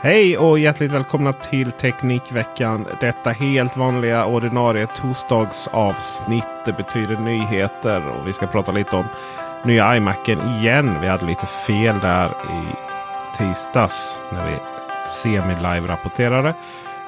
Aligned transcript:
Hej 0.00 0.38
och 0.38 0.58
hjärtligt 0.58 0.92
välkomna 0.92 1.32
till 1.32 1.72
Teknikveckan. 1.72 2.86
Detta 3.00 3.30
helt 3.30 3.76
vanliga 3.76 4.26
ordinarie 4.26 4.86
torsdagsavsnitt. 4.86 6.44
Det 6.64 6.72
betyder 6.72 7.16
nyheter 7.16 8.02
och 8.08 8.28
vi 8.28 8.32
ska 8.32 8.46
prata 8.46 8.72
lite 8.72 8.96
om 8.96 9.04
nya 9.64 9.96
iMacen 9.96 10.38
igen. 10.58 11.00
Vi 11.00 11.06
hade 11.06 11.26
lite 11.26 11.46
fel 11.46 11.98
där 12.02 12.26
i 12.26 12.62
tisdags 13.38 14.18
när 14.32 14.46
vi 14.46 14.56
semi-live 15.08 15.86
rapporterade. 15.86 16.54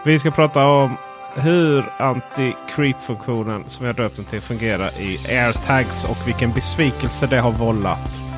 Vi 0.05 0.19
ska 0.19 0.31
prata 0.31 0.67
om 0.67 0.97
hur 1.35 1.85
anti-creep-funktionen 1.99 3.65
som 3.67 3.87
jag 3.87 3.95
döpt 3.95 4.17
den 4.17 4.25
till 4.25 4.41
fungerar 4.41 5.01
i 5.01 5.37
AirTags 5.39 6.05
och 6.05 6.29
vilken 6.29 6.53
besvikelse 6.53 7.27
det 7.27 7.41
har 7.41 7.53
vållat. 7.53 8.30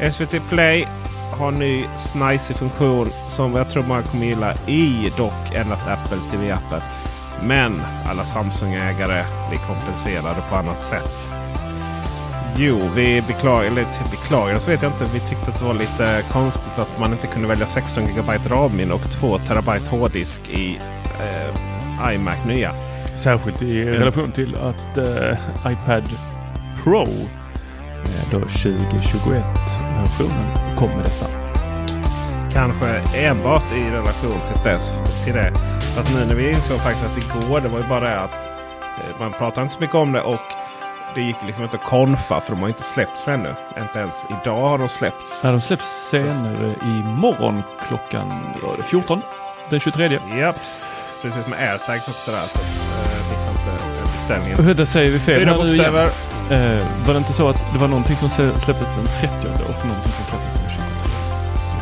SVT 0.00 0.48
Play 0.48 0.86
har 1.38 1.50
ny 1.50 1.84
snajsig 1.98 2.56
funktion 2.56 3.06
som 3.10 3.54
jag 3.54 3.70
tror 3.70 3.82
man 3.82 4.02
kommer 4.02 4.26
gilla 4.26 4.54
i 4.66 5.12
dock 5.16 5.54
endast 5.54 5.88
Apple 5.88 6.16
TV-appen. 6.30 6.80
Men 7.42 7.82
alla 8.10 8.22
Samsung-ägare 8.22 9.22
blir 9.48 9.58
kompenserade 9.58 10.42
på 10.50 10.56
annat 10.56 10.82
sätt. 10.82 11.10
Jo, 12.56 12.78
vi 12.96 13.22
beklagar, 13.28 13.66
eller 13.66 13.84
beklagar 14.10 14.58
så 14.58 14.70
vet 14.70 14.82
jag 14.82 14.92
inte. 14.92 15.04
Vi 15.04 15.20
tyckte 15.20 15.50
att 15.50 15.58
det 15.58 15.64
var 15.64 15.74
lite 15.74 16.22
konstigt 16.32 16.78
att 16.78 16.98
man 17.00 17.12
inte 17.12 17.26
kunde 17.26 17.48
välja 17.48 17.66
16 17.66 18.04
GB 18.04 18.32
RAM 18.48 18.92
och 18.92 19.10
2 19.10 19.38
TB 19.38 19.88
hårddisk 19.90 20.48
i 20.48 20.80
eh, 21.20 22.14
iMac 22.14 22.44
nya. 22.46 22.74
Särskilt 23.16 23.62
i 23.62 23.84
relation 23.84 24.32
till 24.32 24.54
att 24.54 24.96
eh, 24.96 25.72
iPad 25.72 26.10
Pro 26.84 27.06
då 28.30 28.38
2021-versionen 28.38 30.76
kom 30.78 30.88
med 30.90 31.04
detta. 31.04 31.26
Kanske 32.52 33.02
enbart 33.26 33.72
i 33.72 33.90
relation 33.90 34.40
till, 34.52 34.62
dess, 34.64 34.90
till 35.24 35.34
det. 35.34 35.52
Fast 35.80 36.14
nu 36.14 36.26
när 36.26 36.34
vi 36.34 36.50
insåg 36.50 36.78
faktiskt 36.78 37.06
att 37.06 37.18
igår, 37.18 37.60
det 37.60 37.68
var 37.68 37.78
ju 37.78 37.84
bara 37.88 38.00
det 38.00 38.20
att 38.20 38.32
eh, 38.32 38.38
man 39.20 39.32
pratar 39.32 39.62
inte 39.62 39.74
så 39.74 39.80
mycket 39.80 39.96
om 39.96 40.12
det. 40.12 40.20
och 40.20 40.40
det 41.14 41.20
gick 41.20 41.36
liksom 41.46 41.64
inte 41.64 41.76
att 41.76 41.84
konfa 41.84 42.40
för 42.40 42.52
de 42.52 42.60
har 42.60 42.68
inte 42.68 42.82
släppts 42.82 43.28
ännu. 43.28 43.48
Inte 43.80 43.98
ens 43.98 44.14
idag 44.42 44.68
har 44.68 44.78
de 44.78 44.88
släppts. 44.88 45.40
Ja, 45.44 45.50
de 45.50 45.60
släpps 45.60 46.08
senare 46.10 46.74
imorgon 46.82 47.62
klockan 47.88 48.28
var 48.62 48.76
det 48.76 48.82
14. 48.82 49.22
Den 49.68 49.80
23. 49.80 50.18
Japp. 50.38 50.56
Precis 51.22 51.48
med 51.48 51.58
airtags 51.58 52.08
också 52.08 52.30
där. 52.30 52.38
Så 52.38 52.58
eh, 52.58 52.64
missa 53.30 53.50
inte 53.50 53.70
beställningen. 54.02 54.76
Där 54.76 54.84
säger 54.84 55.10
vi 55.10 55.18
fel 55.18 55.40
Fyra 55.40 55.56
bokstäver. 55.56 56.08
Eh, 56.50 56.86
var 57.06 57.12
det 57.14 57.18
inte 57.18 57.32
så 57.32 57.48
att 57.48 57.72
det 57.72 57.78
var 57.78 57.88
någonting 57.88 58.16
som 58.16 58.28
släpptes 58.30 58.88
den 58.96 59.06
30 59.20 59.34
och 59.68 59.86
någonting 59.86 60.12
som 60.12 60.24
släpptes 60.30 60.54
den 60.60 60.70
23? 60.70 60.84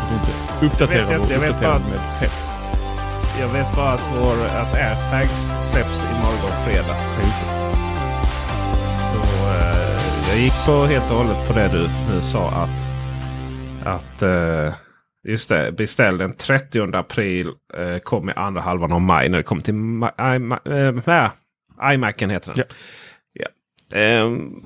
Det 0.09 0.15
är 0.15 0.19
inte 0.19 0.67
uppdatera 0.67 1.01
Jag 1.01 1.41
vet- 1.41 1.51
och 1.51 1.63
bara- 1.63 1.79
med 1.79 2.01
fel. 2.21 2.31
Jag 3.41 3.49
vet 3.49 3.77
bara 3.77 3.89
att, 3.93 4.03
vår, 4.21 4.35
att 4.61 4.75
airtags 4.75 5.53
släpps 5.73 6.03
imorgon 6.03 6.65
fredag. 6.65 6.97
Så 9.13 9.19
eh, 9.55 9.99
jag 10.31 10.39
gick 10.39 10.67
på 10.67 10.85
helt 10.87 11.11
och 11.11 11.17
hållet 11.17 11.47
på 11.49 11.53
det 11.53 11.69
du 11.69 11.89
nu 12.15 12.23
sa 12.23 12.49
att, 12.51 12.87
att 13.87 14.23
eh, 14.23 14.75
just 15.29 15.49
det, 15.49 15.73
beställ 15.73 16.19
den 16.19 16.33
30 16.35 16.97
april. 16.97 17.49
Eh, 17.79 17.99
kom 17.99 18.31
i 18.31 18.33
andra 18.37 18.61
halvan 18.61 18.93
av 18.93 19.01
maj 19.01 19.29
när 19.29 19.39
det 19.39 19.45
kommer 19.45 19.63
till 19.63 19.75
Ma- 19.75 20.59
eh, 21.09 21.25
äh, 21.85 21.95
iMacen 21.95 22.31
heter 22.31 22.53
den. 22.55 22.65
Ja. 22.69 22.75
Ehm, 23.93 24.63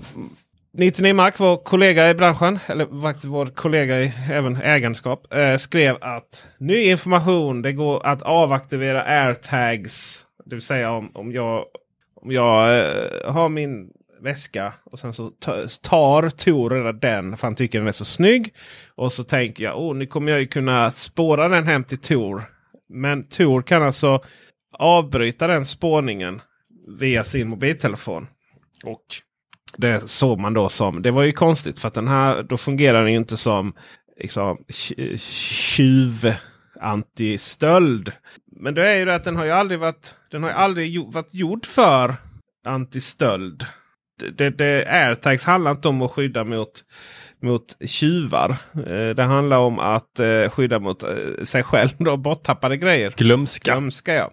99 0.75 1.15
Mark, 1.15 1.41
vår 1.41 1.57
kollega 1.57 2.11
i 2.11 2.15
branschen, 2.15 2.59
eller 2.67 3.03
faktiskt 3.03 3.27
vår 3.27 3.47
kollega 3.47 4.01
i 4.01 4.13
även 4.31 4.57
ägandeskap, 4.57 5.35
eh, 5.35 5.57
skrev 5.57 5.97
att 6.01 6.45
ny 6.59 6.83
information, 6.83 7.63
det 7.63 7.73
går 7.73 8.07
att 8.07 8.23
avaktivera 8.23 9.03
airtags. 9.03 10.25
Det 10.45 10.55
vill 10.55 10.63
säga 10.63 10.91
om, 10.91 11.11
om 11.15 11.33
jag, 11.33 11.65
om 12.15 12.33
jag 12.33 12.79
eh, 12.79 13.33
har 13.33 13.49
min 13.49 13.91
väska 14.23 14.73
och 14.85 14.99
sen 14.99 15.13
så 15.13 15.31
tar 15.83 16.29
Tor 16.29 16.71
redan 16.71 16.99
den 16.99 17.37
för 17.37 17.47
han 17.47 17.55
tycker 17.55 17.79
den 17.79 17.89
är 17.89 17.93
så 17.93 18.05
snygg. 18.05 18.55
Och 18.95 19.13
så 19.13 19.25
tänker 19.25 19.65
jag, 19.65 19.81
oh, 19.81 19.95
nu 19.95 20.07
kommer 20.07 20.33
jag 20.33 20.41
ju 20.41 20.47
kunna 20.47 20.91
spåra 20.91 21.49
den 21.49 21.67
hem 21.67 21.85
till 21.85 21.99
Tor. 21.99 22.45
Men 22.89 23.29
Tor 23.29 23.63
kan 23.63 23.83
alltså 23.83 24.21
avbryta 24.79 25.47
den 25.47 25.67
spårningen 25.67 26.41
via 26.99 27.25
sin 27.25 27.49
mobiltelefon. 27.49 28.27
Och 28.85 29.05
det 29.77 30.09
såg 30.09 30.39
man 30.39 30.55
då 30.55 30.69
som, 30.69 31.03
det 31.03 31.11
var 31.11 31.23
ju 31.23 31.33
konstigt 31.33 31.79
för 31.79 31.89
att 31.89 31.95
den 31.95 32.09
här, 32.09 32.43
då 32.43 32.57
fungerar 32.57 33.01
den 33.01 33.13
ju 33.13 33.19
inte 33.19 33.37
som 33.37 33.73
liksom, 34.21 34.65
tj- 34.69 35.17
tjuv 35.19 36.35
antistöld. 36.81 38.13
Men 38.61 38.75
det 38.75 38.89
är 38.89 38.97
ju 38.97 39.05
det 39.05 39.15
att 39.15 39.25
den 39.25 39.37
har 39.37 39.45
ju 39.45 39.51
aldrig 39.51 39.81
varit, 39.81 40.15
den 40.31 40.43
har 40.43 40.51
ju 40.51 40.57
aldrig 40.57 41.01
varit 41.07 41.35
gjord 41.35 41.67
för 41.67 42.15
antistöld. 42.67 43.67
Det, 44.21 44.31
det, 44.31 44.51
det, 44.51 44.87
airtags 44.89 45.45
handlar 45.45 45.71
inte 45.71 45.89
om 45.89 46.03
att 46.03 46.11
skydda 46.11 46.45
mot, 46.45 46.85
mot 47.43 47.77
tjuvar. 47.87 48.57
Eh, 48.87 49.11
det 49.17 49.23
handlar 49.23 49.59
om 49.59 49.79
att 49.79 50.19
eh, 50.19 50.49
skydda 50.51 50.79
mot 50.79 51.03
eh, 51.03 51.09
sig 51.45 51.63
själv. 51.63 51.91
Då, 51.99 52.17
borttappade 52.17 52.77
grejer. 52.77 53.15
Glömska. 53.17 53.73
Glömska 53.73 54.15
ja. 54.15 54.31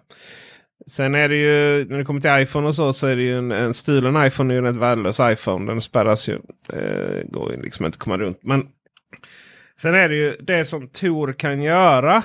Sen 0.90 1.14
är 1.14 1.28
det 1.28 1.36
ju 1.36 1.84
när 1.88 1.98
det 1.98 2.04
kommer 2.04 2.20
till 2.20 2.42
iPhone 2.42 2.68
och 2.68 2.74
så 2.74 2.92
så 2.92 3.06
är 3.06 3.16
det 3.16 3.22
ju 3.22 3.38
en, 3.38 3.52
en 3.52 3.74
stulen 3.74 4.26
iPhone 4.26 4.54
är 4.54 4.60
ju 4.60 4.68
en 4.68 4.78
värdelös 4.78 5.20
iPhone. 5.20 5.72
Den 5.72 5.80
spärras 5.80 6.28
ju. 6.28 6.34
Eh, 6.72 7.24
går 7.24 7.52
ju 7.52 7.62
liksom 7.62 7.86
inte 7.86 7.96
att 7.96 8.00
komma 8.00 8.18
runt. 8.18 8.38
Men 8.42 8.66
sen 9.80 9.94
är 9.94 10.08
det 10.08 10.16
ju 10.16 10.36
det 10.40 10.64
som 10.64 10.88
Tor 10.88 11.32
kan 11.32 11.62
göra. 11.62 12.22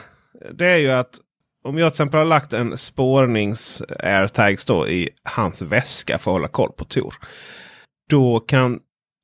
Det 0.53 0.65
är 0.65 0.77
ju 0.77 0.91
att 0.91 1.19
om 1.63 1.77
jag 1.77 1.94
till 1.94 1.95
exempel 2.01 2.17
har 2.17 2.25
lagt 2.25 2.53
en 2.53 2.77
spårnings 2.77 3.81
airtags 4.00 4.65
då 4.65 4.88
i 4.88 5.09
hans 5.23 5.61
väska 5.61 6.18
för 6.18 6.31
att 6.31 6.35
hålla 6.35 6.47
koll 6.47 6.71
på 6.71 6.85
Tor. 6.85 7.13
Då 8.09 8.39
kan 8.39 8.79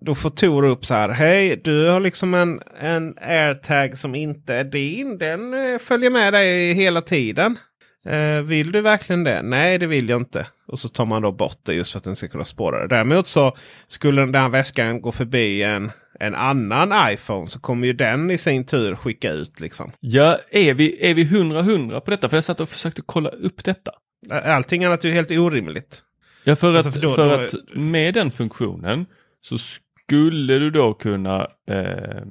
då 0.06 0.16
får 0.16 0.30
Tor 0.30 0.66
upp 0.66 0.86
så 0.86 0.94
här. 0.94 1.10
Hej, 1.10 1.62
du 1.64 1.90
har 1.90 2.00
liksom 2.00 2.34
en, 2.34 2.62
en 2.80 3.16
airtag 3.22 3.98
som 3.98 4.16
inte 4.16 4.56
är 4.56 4.64
din. 4.64 5.18
Den 5.18 5.54
eh, 5.54 5.80
följer 5.80 6.10
med 6.10 6.34
dig 6.34 6.74
hela 6.74 7.02
tiden. 7.02 7.58
Eh, 8.06 8.42
vill 8.42 8.72
du 8.72 8.82
verkligen 8.82 9.24
det? 9.24 9.42
Nej, 9.42 9.78
det 9.78 9.88
vill 9.88 10.10
jag 10.10 10.22
inte. 10.22 10.48
Och 10.68 10.80
så 10.80 10.90
tar 10.90 11.06
man 11.06 11.22
då 11.22 11.32
bort 11.32 11.60
det 11.64 11.74
just 11.74 11.92
för 11.92 11.98
att 11.98 12.04
den 12.04 12.16
ska 12.16 12.28
kunna 12.28 12.46
spåra 12.46 12.80
det. 12.82 12.88
Däremot 12.96 13.28
så 13.28 13.58
skulle 13.88 14.22
den 14.22 14.32
där 14.32 14.50
väskan 14.50 15.02
gå 15.02 15.12
förbi 15.12 15.64
en 15.64 15.92
en 16.20 16.36
annan 16.36 17.14
iPhone 17.14 17.48
så 17.48 17.60
kommer 17.60 17.88
ju 17.88 17.94
den 17.94 18.32
i 18.32 18.38
sin 18.38 18.66
tur 18.66 18.96
skicka 18.96 19.32
ut 19.32 19.60
liksom. 19.60 19.92
Ja, 20.00 20.38
är 20.52 20.74
vi, 20.74 21.06
är 21.10 21.14
vi 21.14 21.24
100-100 21.26 22.00
på 22.00 22.12
detta? 22.12 22.30
För 22.30 22.38
jag 22.38 22.44
satt 22.44 22.60
och 22.60 22.70
försökte 22.70 23.02
kolla 23.06 23.30
upp 23.30 23.64
detta. 23.64 23.92
Allting 24.30 24.84
annat 24.86 25.04
är 25.06 25.10
ju 25.10 25.16
helt 25.16 25.32
orimligt. 25.32 26.04
Ja, 26.44 26.56
för, 26.56 26.76
Alltså, 26.76 26.88
att, 26.90 26.94
för 26.94 27.02
då- 27.02 27.10
för 27.16 27.38
då- 27.38 27.46
att 27.46 27.54
med 27.76 28.14
den 28.14 28.32
funktionen 28.32 29.06
så 29.42 29.58
skulle 29.58 30.60
du 30.60 30.70
då 30.72 30.94
kunna 30.94 31.48
eh, 31.70 32.22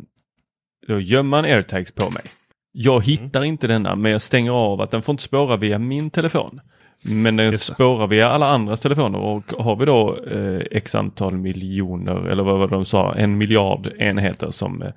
då 0.87 1.01
gömma 1.01 1.39
en 1.39 1.45
airtags 1.45 1.93
på 1.93 2.11
mig. 2.11 2.23
Jag 2.73 2.95
Mm. 2.95 3.03
hittar 3.03 3.45
inte 3.45 3.67
denna, 3.67 3.97
men 3.97 4.13
jag 4.13 4.23
stänger 4.23 4.51
av 4.51 4.81
att 4.81 4.91
den 4.91 5.03
får 5.03 5.13
inte 5.13 5.23
spåra 5.23 5.57
via 5.57 5.79
min 5.79 6.11
telefon. 6.11 6.61
Men 7.03 7.37
den 7.37 7.53
Just 7.53 7.73
spårar 7.75 8.07
via 8.07 8.29
alla 8.29 8.47
andras 8.49 8.81
telefoner 8.81 9.19
och 9.19 9.53
har 9.59 9.77
vi 9.77 9.85
då 9.87 10.17
eh, 10.25 10.61
x 10.71 10.95
antal 10.95 11.37
miljoner 11.37 12.29
eller 12.29 12.43
vad 12.43 12.59
var 12.59 12.69
det 12.69 12.75
de 12.75 12.85
sa, 12.85 13.15
en 13.15 13.39
miljard 13.39 13.89
enheter 13.99 14.51
som 14.51 14.83
eh, 14.83 14.93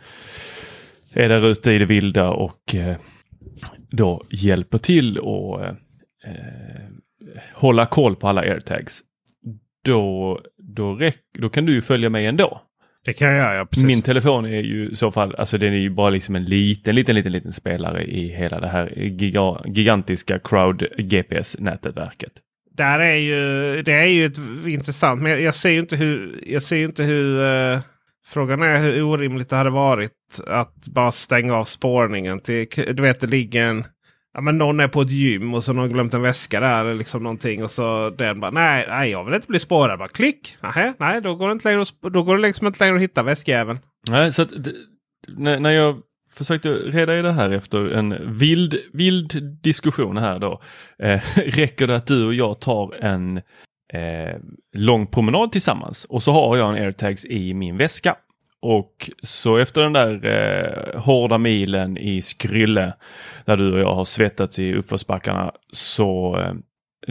är 1.13 1.29
där 1.29 1.47
ute 1.47 1.71
i 1.71 1.79
det 1.79 1.85
vilda 1.85 2.29
och 2.29 2.75
eh, 2.75 2.95
då 3.89 4.21
hjälper 4.29 4.77
till 4.77 5.17
och 5.19 5.63
eh, 5.65 5.69
eh, 6.25 6.89
hålla 7.53 7.85
koll 7.85 8.15
på 8.15 8.27
alla 8.27 8.41
airtags. 8.41 9.01
Då, 9.85 10.39
då, 10.57 10.95
räck, 10.95 11.19
då 11.39 11.49
kan 11.49 11.65
du 11.65 11.73
ju 11.73 11.81
följa 11.81 12.09
mig 12.09 12.25
ändå. 12.25 12.61
Det 13.05 13.13
kan 13.13 13.27
jag 13.27 13.37
göra, 13.37 13.55
ja, 13.55 13.65
precis. 13.65 13.85
Min 13.85 14.01
telefon 14.01 14.45
är 14.45 14.61
ju 14.61 14.89
i 14.89 14.95
så 14.95 15.11
fall, 15.11 15.35
alltså 15.35 15.57
den 15.57 15.73
är 15.73 15.77
ju 15.77 15.89
bara 15.89 16.09
liksom 16.09 16.35
en 16.35 16.45
liten, 16.45 16.95
liten, 16.95 17.15
liten, 17.15 17.31
liten 17.31 17.53
spelare 17.53 18.03
i 18.03 18.27
hela 18.27 18.59
det 18.59 18.67
här 18.67 18.93
giga, 18.97 19.61
gigantiska 19.65 20.39
crowd 20.39 20.87
GPS-nätverket. 20.97 22.31
Där 22.71 22.99
är 22.99 23.15
ju, 23.15 23.81
det 23.81 23.93
är 23.93 24.05
ju 24.05 24.25
ett, 24.25 24.37
intressant. 24.67 25.21
Men 25.21 25.31
jag, 25.31 25.41
jag 25.41 25.55
ser 25.55 25.69
ju 25.69 25.79
inte 25.79 25.95
hur... 25.95 26.39
Jag 26.47 26.63
ser 26.63 26.77
inte 26.77 27.03
hur 27.03 27.45
eh, 27.45 27.79
frågan 28.25 28.61
är 28.61 28.77
hur 28.77 29.03
orimligt 29.03 29.49
det 29.49 29.55
hade 29.55 29.69
varit 29.69 30.11
att 30.47 30.87
bara 30.87 31.11
stänga 31.11 31.55
av 31.55 31.65
spårningen. 31.65 32.39
Till, 32.39 32.67
du 32.75 33.01
vet 33.01 33.19
det 33.19 33.27
ligger 33.27 33.63
en... 33.63 33.85
Ja, 34.33 34.41
men 34.41 34.57
någon 34.57 34.79
är 34.79 34.87
på 34.87 35.01
ett 35.01 35.11
gym 35.11 35.53
och 35.53 35.63
så 35.63 35.71
har 35.71 35.75
någon 35.75 35.89
glömt 35.89 36.13
en 36.13 36.21
väska 36.21 36.59
där. 36.59 36.81
Eller 36.81 36.95
liksom 36.95 37.23
någonting, 37.23 37.63
och 37.63 37.71
så 37.71 38.09
den 38.09 38.39
bara 38.39 38.51
nej, 38.51 38.85
nej 38.89 39.11
jag 39.11 39.23
vill 39.25 39.33
inte 39.33 39.47
bli 39.47 39.59
spårad. 39.59 39.99
Bara 39.99 40.07
klick! 40.07 40.57
Nähä, 40.61 40.93
nej 40.97 41.21
då 41.21 41.35
går 41.35 41.47
det 41.47 41.51
inte 41.51 41.69
längre 41.69 41.83
då 42.01 42.23
går 42.23 42.35
det 42.35 42.41
liksom 42.41 42.67
inte 42.67 42.83
längre 42.83 42.95
att 42.95 43.01
hitta 43.01 43.23
väskjäveln. 43.23 43.79
Nej, 44.09 44.33
så 44.33 44.41
att, 44.41 44.49
när, 45.27 45.59
när 45.59 45.71
jag 45.71 46.01
försökte 46.33 46.73
reda 46.73 47.19
i 47.19 47.21
det 47.21 47.31
här 47.31 47.51
efter 47.51 47.89
en 47.89 48.37
vild, 48.37 48.75
vild 48.93 49.57
diskussion 49.61 50.17
här 50.17 50.39
då. 50.39 50.61
Eh, 50.99 51.21
räcker 51.35 51.87
det 51.87 51.95
att 51.95 52.07
du 52.07 52.25
och 52.25 52.33
jag 52.33 52.59
tar 52.59 52.95
en 53.03 53.37
eh, 53.93 54.37
lång 54.75 55.07
promenad 55.07 55.51
tillsammans 55.51 56.05
och 56.05 56.23
så 56.23 56.31
har 56.31 56.57
jag 56.57 56.69
en 56.69 56.83
airtags 56.83 57.25
i 57.25 57.53
min 57.53 57.77
väska. 57.77 58.15
Och 58.63 59.09
så 59.23 59.57
efter 59.57 59.81
den 59.81 59.93
där 59.93 60.25
eh, 60.25 61.01
hårda 61.01 61.37
milen 61.37 61.97
i 61.97 62.21
Skrylle 62.21 62.93
där 63.45 63.57
du 63.57 63.73
och 63.73 63.79
jag 63.79 63.95
har 63.95 64.05
svettats 64.05 64.59
i 64.59 64.73
uppförsbackarna 64.73 65.51
så 65.71 66.39
eh, 66.39 66.53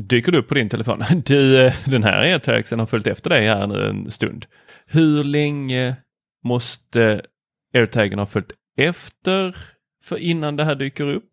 dyker 0.02 0.32
det 0.32 0.38
upp 0.38 0.48
på 0.48 0.54
din 0.54 0.68
telefon. 0.68 1.04
Du, 1.26 1.66
eh, 1.66 1.74
den 1.84 2.02
här 2.02 2.22
airtagsen 2.22 2.78
har 2.78 2.86
följt 2.86 3.06
efter 3.06 3.30
dig 3.30 3.46
här 3.46 3.66
nu 3.66 3.86
en 3.86 4.10
stund. 4.10 4.46
Hur 4.86 5.24
länge 5.24 5.96
måste 6.44 7.22
airtagen 7.74 8.18
ha 8.18 8.26
följt 8.26 8.52
efter 8.78 9.56
för 10.04 10.16
innan 10.16 10.56
det 10.56 10.64
här 10.64 10.74
dyker 10.74 11.08
upp? 11.08 11.30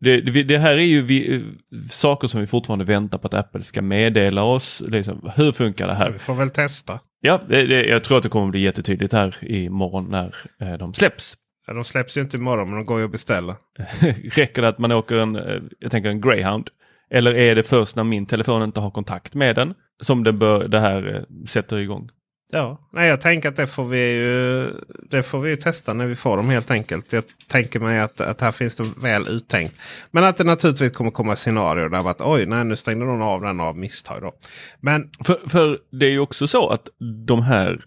Det, 0.00 0.20
det, 0.20 0.42
det 0.42 0.58
här 0.58 0.74
är 0.74 0.86
ju 0.86 1.02
vi, 1.02 1.34
eh, 1.34 1.42
saker 1.90 2.28
som 2.28 2.40
vi 2.40 2.46
fortfarande 2.46 2.84
väntar 2.84 3.18
på 3.18 3.26
att 3.26 3.34
Apple 3.34 3.62
ska 3.62 3.82
meddela 3.82 4.42
oss. 4.42 4.82
Liksom, 4.86 5.30
hur 5.36 5.52
funkar 5.52 5.86
det 5.86 5.94
här? 5.94 6.10
Vi 6.10 6.18
får 6.18 6.34
väl 6.34 6.50
testa. 6.50 7.00
Ja, 7.20 7.40
det, 7.48 7.66
det, 7.66 7.84
jag 7.84 8.04
tror 8.04 8.16
att 8.16 8.22
det 8.22 8.28
kommer 8.28 8.50
bli 8.50 8.60
jättetydligt 8.60 9.12
här 9.12 9.36
imorgon 9.40 10.08
när 10.10 10.34
eh, 10.60 10.78
de 10.78 10.94
släpps. 10.94 11.36
Ja, 11.66 11.74
de 11.74 11.84
släpps 11.84 12.16
ju 12.16 12.20
inte 12.20 12.36
imorgon 12.36 12.68
men 12.68 12.76
de 12.76 12.84
går 12.84 12.98
ju 12.98 13.04
att 13.04 13.12
beställa. 13.12 13.56
Räcker 14.32 14.62
det 14.62 14.68
att 14.68 14.78
man 14.78 14.92
åker 14.92 15.16
en, 15.16 15.36
eh, 15.36 15.62
jag 15.78 15.90
tänker 15.90 16.10
en 16.10 16.20
greyhound? 16.20 16.68
Eller 17.10 17.34
är 17.34 17.54
det 17.54 17.62
först 17.62 17.96
när 17.96 18.04
min 18.04 18.26
telefon 18.26 18.62
inte 18.62 18.80
har 18.80 18.90
kontakt 18.90 19.34
med 19.34 19.56
den 19.56 19.74
som 20.00 20.24
det, 20.24 20.32
bör, 20.32 20.68
det 20.68 20.80
här 20.80 21.14
eh, 21.14 21.46
sätter 21.46 21.76
igång? 21.76 22.10
Ja, 22.50 22.88
nej, 22.92 23.08
jag 23.08 23.20
tänker 23.20 23.48
att 23.48 23.56
det 23.56 23.66
får 23.66 23.84
vi 23.84 23.98
ju 23.98 24.70
det 25.10 25.22
får 25.22 25.40
vi 25.40 25.50
ju 25.50 25.56
testa 25.56 25.92
när 25.92 26.06
vi 26.06 26.16
får 26.16 26.36
dem 26.36 26.48
helt 26.48 26.70
enkelt. 26.70 27.12
Jag 27.12 27.24
tänker 27.48 27.80
mig 27.80 28.00
att, 28.00 28.20
att 28.20 28.40
här 28.40 28.52
finns 28.52 28.76
det 28.76 28.84
väl 28.96 29.28
uttänkt. 29.28 29.80
Men 30.10 30.24
att 30.24 30.36
det 30.36 30.44
naturligtvis 30.44 30.92
kommer 30.92 31.10
komma 31.10 31.36
scenarier 31.36 31.88
där 31.88 32.10
att 32.10 32.20
oj, 32.20 32.46
nej, 32.46 32.64
nu 32.64 32.76
stängde 32.76 33.04
någon 33.06 33.22
av 33.22 33.40
den 33.40 33.60
av 33.60 33.78
misstag. 33.78 34.22
Då. 34.22 34.32
Men 34.80 35.10
För, 35.24 35.48
för 35.48 35.78
det 35.90 36.06
är 36.06 36.10
ju 36.10 36.20
också 36.20 36.48
så 36.48 36.68
att 36.68 36.88
de 37.26 37.42
här 37.42 37.80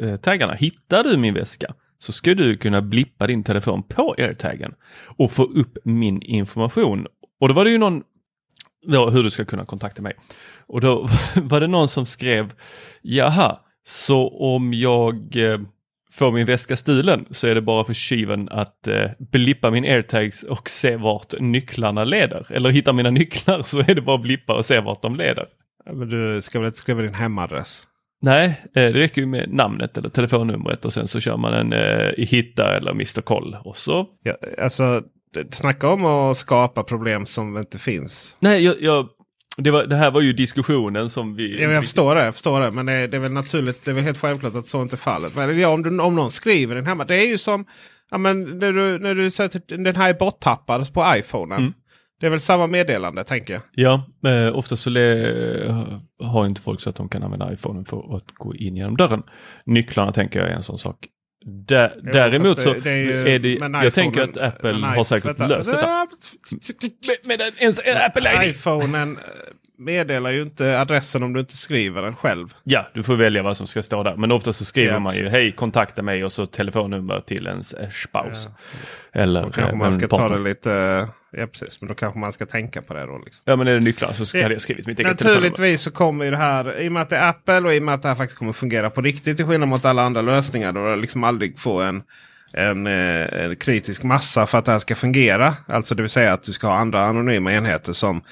eh, 0.00 0.16
taggarna, 0.16 0.54
hittar 0.54 1.04
du 1.04 1.16
min 1.16 1.34
väska 1.34 1.74
så 1.98 2.12
ska 2.12 2.34
du 2.34 2.56
kunna 2.56 2.82
blippa 2.82 3.26
din 3.26 3.44
telefon 3.44 3.82
på 3.82 4.14
airtaggen 4.18 4.74
och 5.04 5.32
få 5.32 5.44
upp 5.44 5.78
min 5.84 6.22
information. 6.22 7.06
Och 7.40 7.48
då 7.48 7.54
var 7.54 7.64
det 7.64 7.70
ju 7.70 7.78
någon, 7.78 8.02
då, 8.86 9.10
hur 9.10 9.22
du 9.22 9.30
ska 9.30 9.44
kunna 9.44 9.64
kontakta 9.64 10.02
mig. 10.02 10.12
Och 10.66 10.80
då 10.80 11.08
var 11.34 11.60
det 11.60 11.66
någon 11.66 11.88
som 11.88 12.06
skrev, 12.06 12.52
jaha, 13.02 13.58
så 13.84 14.28
om 14.28 14.74
jag 14.74 15.36
eh, 15.36 15.60
får 16.12 16.32
min 16.32 16.46
väska 16.46 16.76
stulen 16.76 17.26
så 17.30 17.46
är 17.46 17.54
det 17.54 17.60
bara 17.60 17.84
för 17.84 17.94
tjuven 17.94 18.48
att 18.48 18.88
eh, 18.88 19.10
blippa 19.18 19.70
min 19.70 19.84
airtags 19.84 20.42
och 20.42 20.70
se 20.70 20.96
vart 20.96 21.40
nycklarna 21.40 22.04
leder. 22.04 22.46
Eller 22.50 22.70
hitta 22.70 22.92
mina 22.92 23.10
nycklar 23.10 23.62
så 23.62 23.78
är 23.78 23.94
det 23.94 24.00
bara 24.00 24.16
att 24.16 24.22
blippa 24.22 24.56
och 24.56 24.64
se 24.64 24.80
vart 24.80 25.02
de 25.02 25.16
leder. 25.16 25.46
men 25.92 26.08
du 26.08 26.40
ska 26.40 26.58
väl 26.58 26.66
inte 26.66 26.78
skriva 26.78 27.02
din 27.02 27.14
hemadress? 27.14 27.86
Nej, 28.22 28.46
eh, 28.46 28.72
det 28.72 28.92
räcker 28.92 29.20
ju 29.20 29.26
med 29.26 29.52
namnet 29.52 29.98
eller 29.98 30.08
telefonnumret 30.08 30.84
och 30.84 30.92
sen 30.92 31.08
så 31.08 31.20
kör 31.20 31.36
man 31.36 31.54
en 31.54 31.72
eh, 31.72 32.12
Hitta 32.16 32.76
eller 32.76 32.90
Mr 32.90 33.20
Koll 33.20 33.56
och 33.64 33.76
så. 33.76 34.06
Ja, 34.22 34.36
alltså, 34.58 35.02
snacka 35.50 35.88
om 35.88 36.04
att 36.04 36.36
skapa 36.36 36.82
problem 36.82 37.26
som 37.26 37.58
inte 37.58 37.78
finns. 37.78 38.36
Nej, 38.40 38.64
jag, 38.64 38.82
jag, 38.82 39.08
det, 39.56 39.70
var, 39.70 39.84
det 39.84 39.96
här 39.96 40.10
var 40.10 40.20
ju 40.20 40.32
diskussionen 40.32 41.10
som 41.10 41.34
vi... 41.34 41.62
Ja, 41.62 41.70
jag 41.70 41.82
förstår 41.82 42.14
det, 42.14 42.24
jag 42.24 42.34
förstår 42.34 42.60
det. 42.60 42.70
Men 42.70 42.86
det 42.86 42.92
är, 42.92 43.08
det 43.08 43.16
är 43.16 43.20
väl 43.20 43.32
naturligt, 43.32 43.84
det 43.84 43.90
är 43.90 43.94
väl 43.94 44.04
helt 44.04 44.18
självklart 44.18 44.54
att 44.54 44.66
så 44.66 44.82
inte 44.82 44.94
är 44.94 44.98
fallet. 44.98 45.36
Men 45.36 45.58
ja, 45.58 45.68
om, 45.68 45.82
du, 45.82 46.00
om 46.00 46.14
någon 46.14 46.30
skriver 46.30 46.74
den 46.74 46.86
hemma. 46.86 47.04
Det 47.04 47.16
är 47.16 47.26
ju 47.26 47.38
som 47.38 47.66
ja, 48.10 48.18
men 48.18 48.58
när 48.58 48.72
du, 48.72 48.98
när 48.98 49.14
du 49.14 49.30
sätter 49.30 49.76
den 49.76 49.96
här 49.96 50.08
är 50.08 50.14
borttappad 50.14 50.92
på 50.92 51.14
iPhonen. 51.16 51.58
Mm. 51.58 51.72
Det 52.20 52.26
är 52.26 52.30
väl 52.30 52.40
samma 52.40 52.66
meddelande 52.66 53.24
tänker 53.24 53.52
jag. 53.52 53.62
Ja, 53.72 54.04
eh, 54.30 54.56
ofta 54.56 54.76
så 54.76 54.90
har 56.22 56.46
inte 56.46 56.60
folk 56.60 56.80
så 56.80 56.90
att 56.90 56.96
de 56.96 57.08
kan 57.08 57.22
använda 57.22 57.52
iPhonen 57.52 57.84
för 57.84 58.16
att 58.16 58.34
gå 58.34 58.54
in 58.54 58.76
genom 58.76 58.96
dörren. 58.96 59.22
Nycklarna 59.66 60.12
tänker 60.12 60.38
jag 60.38 60.48
är 60.48 60.54
en 60.54 60.62
sån 60.62 60.78
sak. 60.78 60.96
Dä, 61.44 61.92
Ja, 62.04 62.12
däremot 62.12 62.62
så 62.62 62.72
det- 62.74 62.90
är 62.90 62.96
ju- 62.96 63.28
är 63.28 63.38
det, 63.38 63.48
jag 63.84 63.94
tänker 63.94 64.22
att 64.22 64.36
Apple 64.36 64.72
har 64.86 65.04
säkert 65.04 65.26
vänta. 65.26 65.46
löst 65.46 65.70
detta. 65.70 66.06
Med, 67.26 67.38
med 67.38 67.52
ens 67.58 67.80
Apple 68.06 68.44
ID. 68.44 68.50
iPhonen 68.50 69.12
eh, 69.16 69.22
meddelar 69.78 70.30
ju 70.30 70.42
inte 70.42 70.80
adressen 70.80 71.22
om 71.22 71.32
du 71.32 71.40
inte 71.40 71.56
skriver 71.56 72.02
den 72.02 72.16
själv. 72.16 72.54
Ja, 72.64 72.86
du 72.94 73.02
får 73.02 73.14
välja 73.16 73.42
vad 73.42 73.56
som 73.56 73.66
ska 73.66 73.82
stå 73.82 74.02
där. 74.02 74.16
Men 74.16 74.32
ofta 74.32 74.52
så 74.52 74.64
skriver 74.64 74.92
Ja, 74.92 74.98
man 74.98 75.16
ju 75.16 75.28
hej 75.28 75.52
kontakta 75.52 76.02
mig 76.02 76.24
och 76.24 76.32
så 76.32 76.46
telefonnummer 76.46 77.20
till 77.20 77.46
ens 77.46 77.72
eh, 77.74 77.88
spouse. 77.90 78.50
Eller 79.12 79.42
Då 79.42 79.50
kanske 79.50 79.72
eh, 79.72 79.78
man 79.78 79.92
ska 79.92 80.08
ta 80.08 80.18
partner. 80.18 80.38
det 80.38 80.44
lite... 80.44 81.08
Ja 81.36 81.46
precis, 81.46 81.80
men 81.80 81.88
då 81.88 81.94
kanske 81.94 82.18
man 82.18 82.32
ska 82.32 82.46
tänka 82.46 82.82
på 82.82 82.94
det 82.94 83.06
då. 83.06 83.18
Liksom. 83.24 83.42
Ja 83.44 83.56
men 83.56 83.66
är 83.68 83.74
det 83.74 83.80
nycklar 83.80 84.12
så 84.12 84.26
ska 84.26 84.38
Ja. 84.38 84.50
jag 84.50 84.60
skrivit 84.60 84.86
mitt 84.86 85.00
eget. 85.00 85.20
Naturligtvis 85.20 85.82
så 85.82 85.90
kommer 85.90 86.24
ju 86.24 86.30
det 86.30 86.36
här, 86.36 86.80
i 86.80 86.88
och 86.88 86.92
med 86.92 87.02
att 87.02 87.10
det 87.10 87.16
är 87.16 87.28
Apple 87.28 87.60
och 87.60 87.74
i 87.74 87.78
och 87.78 87.82
med 87.82 87.94
att 87.94 88.02
det 88.02 88.08
här 88.08 88.14
faktiskt 88.14 88.38
kommer 88.38 88.52
fungera 88.52 88.90
på 88.90 89.00
riktigt 89.00 89.36
till 89.36 89.46
skillnad 89.46 89.68
mot 89.68 89.84
alla 89.84 90.02
andra 90.02 90.22
lösningar. 90.22 90.72
Då 90.72 90.86
det 90.90 90.96
liksom 90.96 91.24
aldrig 91.24 91.58
får 91.58 91.82
en, 91.84 92.02
en, 92.54 92.86
eh, 92.86 93.44
en 93.44 93.56
kritisk 93.56 94.02
massa 94.02 94.46
för 94.46 94.58
att 94.58 94.64
det 94.64 94.72
här 94.72 94.78
ska 94.78 94.94
fungera. 94.94 95.54
Alltså 95.66 95.94
det 95.94 96.02
vill 96.02 96.10
säga 96.10 96.32
att 96.32 96.42
du 96.42 96.52
ska 96.52 96.66
ha 96.66 96.74
andra 96.76 97.02
anonyma 97.02 97.52
enheter 97.52 97.92
som 97.92 98.22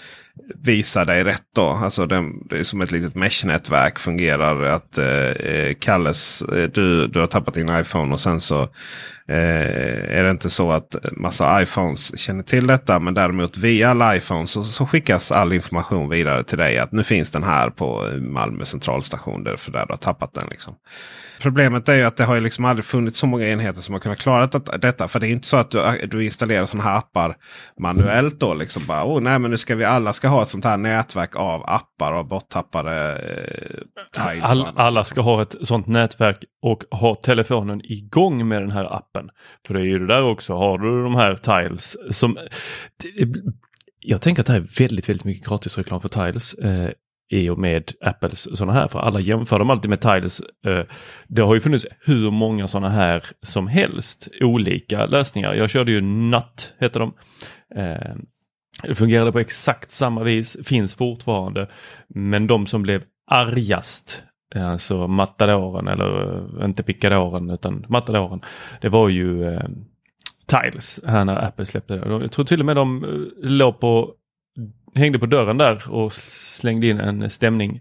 visar 0.54 1.04
dig 1.04 1.25
rätt. 1.25 1.42
Då. 1.54 1.66
Alltså 1.69 2.07
det, 2.07 2.25
det 2.50 2.59
är 2.59 2.62
som 2.62 2.80
ett 2.80 2.90
litet 2.90 3.14
mesh-nätverk 3.14 3.99
fungerar. 3.99 4.62
Att 4.62 4.99
eh, 4.99 5.75
Kalles, 5.78 6.42
eh, 6.42 6.71
du, 6.71 7.07
du 7.07 7.21
har 7.21 7.26
tappat 7.26 7.54
din 7.54 7.76
iPhone 7.76 8.12
och 8.12 8.21
sen 8.21 8.40
så 8.40 8.69
eh, 9.30 10.18
är 10.18 10.25
det 10.25 10.30
inte 10.30 10.50
så 10.50 10.70
att 10.72 10.96
massa 11.12 11.62
iPhones 11.62 12.18
känner 12.18 12.42
till 12.42 12.66
detta. 12.66 12.99
Men 12.99 13.14
däremot 13.14 13.56
via 13.56 13.90
alla 13.90 14.16
iPhones 14.16 14.50
så, 14.50 14.64
så 14.64 14.87
skickas 14.87 15.32
all 15.32 15.52
information 15.52 16.08
vidare 16.08 16.44
till 16.44 16.58
dig. 16.58 16.78
Att 16.78 16.92
nu 16.92 17.02
finns 17.02 17.30
den 17.30 17.42
här 17.42 17.70
på 17.70 18.08
Malmö 18.20 18.64
centralstation. 18.64 19.44
Därför 19.44 19.72
där 19.72 19.87
du 19.87 19.92
har 19.92 19.96
tappat 19.99 20.34
den. 20.34 20.49
Liksom. 20.50 20.75
Problemet 21.40 21.88
är 21.88 21.94
ju 21.94 22.02
att 22.04 22.16
det 22.16 22.25
har 22.25 22.34
ju 22.34 22.40
liksom 22.40 22.64
aldrig 22.64 22.84
funnits 22.84 23.18
så 23.18 23.26
många 23.26 23.46
enheter 23.49 23.80
som 23.80 23.92
har 23.94 24.00
kunnat 24.00 24.18
klara 24.18 24.46
det- 24.46 24.78
detta. 24.78 25.08
För 25.08 25.20
det 25.20 25.26
är 25.26 25.30
inte 25.30 25.46
så 25.46 25.56
att 25.56 25.70
du, 25.70 26.06
du 26.10 26.25
installerar 26.25 26.66
sådana 26.66 26.90
här 26.90 26.99
appar 26.99 27.37
manuellt. 27.80 28.40
då 28.40 28.54
liksom 28.54 28.82
bara, 28.87 29.04
oh, 29.04 29.20
nej 29.20 29.38
men 29.38 29.50
nu 29.50 29.56
ska 29.56 29.75
vi 29.75 29.84
alla 29.84 30.12
ska 30.12 30.28
ha 30.28 30.42
ett 30.42 30.49
sånt 30.49 30.64
här 30.64 30.76
nätverk 30.76 31.37
av 31.37 31.64
appar 31.66 32.12
och 32.12 32.26
borttappade 32.26 33.12
eh, 34.16 34.42
All, 34.42 34.66
alla 34.76 35.04
ska 35.04 35.20
ha 35.20 35.42
ett 35.42 35.56
sånt 35.62 35.87
nätverk 35.87 36.44
och 36.62 36.84
ha 36.90 37.14
telefonen 37.14 37.80
igång 37.84 38.49
med 38.49 38.62
den 38.62 38.70
här 38.70 38.96
appen. 38.96 39.19
För 39.66 39.74
det 39.74 39.80
är 39.80 39.84
ju 39.84 39.98
det 39.98 40.06
där 40.06 40.22
också, 40.22 40.54
har 40.54 40.78
du 40.78 41.02
de 41.02 41.14
här 41.14 41.34
tiles 41.34 41.96
som... 42.10 42.38
Jag 44.00 44.22
tänker 44.22 44.42
att 44.42 44.46
det 44.46 44.52
här 44.52 44.60
är 44.60 44.78
väldigt, 44.78 45.08
väldigt 45.08 45.24
mycket 45.24 45.48
gratisreklam 45.48 46.00
för 46.00 46.08
tiles. 46.08 46.54
Eh, 46.54 46.90
i 47.30 47.48
och 47.48 47.58
med 47.58 47.92
Apples 48.00 48.58
sådana 48.58 48.72
här. 48.72 48.88
För 48.88 48.98
alla 48.98 49.20
jämför 49.20 49.58
dem 49.58 49.70
alltid 49.70 49.88
med 49.88 50.00
Tiles. 50.00 50.42
Eh, 50.66 50.82
det 51.28 51.42
har 51.42 51.54
ju 51.54 51.60
funnits 51.60 51.86
hur 52.00 52.30
många 52.30 52.68
sådana 52.68 52.88
här 52.88 53.24
som 53.42 53.66
helst. 53.68 54.28
Olika 54.40 55.06
lösningar. 55.06 55.54
Jag 55.54 55.70
körde 55.70 55.92
ju 55.92 56.00
Nut, 56.00 56.74
heter 56.78 57.00
de. 57.00 57.14
Eh, 57.76 58.14
det 58.82 58.94
fungerade 58.94 59.32
på 59.32 59.38
exakt 59.38 59.92
samma 59.92 60.22
vis, 60.22 60.56
finns 60.64 60.94
fortfarande. 60.94 61.66
Men 62.08 62.46
de 62.46 62.66
som 62.66 62.82
blev 62.82 63.02
argast, 63.30 64.22
alltså 64.54 65.09
matadoren 65.09 65.88
eller 65.88 66.38
eh, 66.59 66.64
inte 66.64 66.83
pickadoren 66.83 67.50
utan 67.50 67.87
matadoren. 67.88 68.40
Det 68.80 68.88
var 68.88 69.09
ju 69.09 69.45
eh, 69.45 69.69
Tiles 70.47 71.00
här 71.07 71.25
när 71.25 71.45
Apple 71.45 71.66
släppte 71.66 71.97
det. 71.97 72.09
Jag 72.09 72.33
tror 72.33 72.45
till 72.45 72.61
och 72.61 72.66
med 72.66 72.76
de 72.76 73.04
eh, 73.04 73.50
låg 73.50 73.80
på, 73.80 74.14
hängde 74.95 75.19
på 75.19 75.26
dörren 75.26 75.59
där 75.59 75.90
och 75.90 76.12
slängde 76.12 76.87
in 76.87 77.00
en 77.00 77.30
stämning 77.30 77.80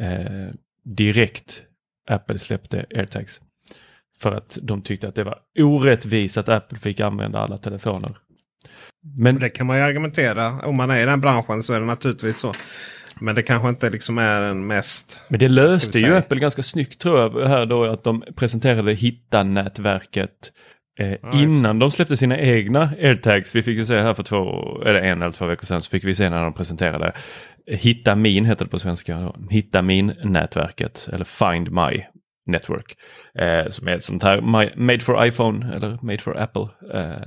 eh, 0.00 0.54
direkt 0.82 1.62
Apple 2.08 2.38
släppte 2.38 2.86
AirTags. 2.94 3.40
För 4.20 4.32
att 4.32 4.58
de 4.62 4.82
tyckte 4.82 5.08
att 5.08 5.14
det 5.14 5.24
var 5.24 5.38
orättvist 5.58 6.36
att 6.36 6.48
Apple 6.48 6.78
fick 6.78 7.00
använda 7.00 7.38
alla 7.38 7.56
telefoner. 7.56 8.16
Men 9.16 9.38
det 9.38 9.50
kan 9.50 9.66
man 9.66 9.76
ju 9.76 9.82
argumentera. 9.82 10.60
Om 10.60 10.76
man 10.76 10.90
är 10.90 11.02
i 11.02 11.04
den 11.04 11.20
branschen 11.20 11.62
så 11.62 11.72
är 11.72 11.80
det 11.80 11.86
naturligtvis 11.86 12.36
så. 12.36 12.52
Men 13.20 13.34
det 13.34 13.42
kanske 13.42 13.68
inte 13.68 13.90
liksom 13.90 14.18
är 14.18 14.40
den 14.40 14.66
mest... 14.66 15.22
Men 15.28 15.38
det 15.38 15.48
löste 15.48 15.98
ju 15.98 16.16
Apple 16.16 16.40
ganska 16.40 16.62
snyggt 16.62 17.00
tror 17.00 17.18
jag 17.18 17.48
här 17.48 17.66
då 17.66 17.84
att 17.84 18.04
de 18.04 18.24
presenterade 18.36 18.92
Hitta-nätverket 18.92 20.52
eh, 20.98 21.14
ja, 21.22 21.42
innan 21.42 21.78
de 21.78 21.90
släppte 21.90 22.16
sina 22.16 22.38
egna 22.38 22.92
airtags. 23.00 23.54
Vi 23.54 23.62
fick 23.62 23.76
ju 23.76 23.86
se 23.86 23.98
här 23.98 24.14
för 24.14 24.22
två, 24.22 24.82
eller 24.82 25.00
en 25.00 25.22
eller 25.22 25.32
två 25.32 25.46
veckor 25.46 25.66
sedan 25.66 25.80
så 25.80 25.90
fick 25.90 26.04
vi 26.04 26.14
se 26.14 26.30
när 26.30 26.44
de 26.44 26.54
presenterade 26.54 27.12
Hitta 27.66 28.16
Min 28.16 28.44
heter 28.44 28.64
det 28.64 28.70
på 28.70 28.78
svenska. 28.78 29.32
Hitta 29.50 29.82
Min-nätverket 29.82 31.08
eller 31.12 31.24
Find 31.24 31.70
My 31.70 32.04
Network. 32.46 32.96
Eh, 33.38 33.70
som 33.70 33.88
är 33.88 33.92
ett 33.96 34.04
sånt 34.04 34.22
här 34.22 34.40
Made 34.76 35.00
for 35.00 35.26
iPhone 35.26 35.74
eller 35.74 35.98
Made 36.02 36.18
for 36.18 36.36
Apple. 36.36 36.68
Eh, 36.94 37.22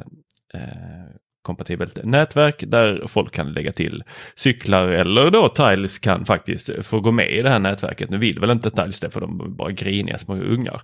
eh, 0.53 1.05
kompatibelt 1.43 1.99
nätverk 2.03 2.63
där 2.67 3.03
folk 3.07 3.33
kan 3.33 3.53
lägga 3.53 3.71
till 3.71 4.03
cyklar 4.35 4.87
eller 4.87 5.31
då 5.31 5.49
Tiles 5.49 5.99
kan 5.99 6.25
faktiskt 6.25 6.69
få 6.81 6.99
gå 6.99 7.11
med 7.11 7.31
i 7.31 7.41
det 7.41 7.49
här 7.49 7.59
nätverket. 7.59 8.09
Nu 8.09 8.17
vill 8.17 8.39
väl 8.39 8.49
inte 8.49 8.71
Tiles 8.71 8.99
det 8.99 9.09
för 9.09 9.21
de 9.21 9.41
är 9.41 9.47
bara 9.47 9.71
griniga 9.71 10.17
små 10.17 10.35
ungar. 10.35 10.81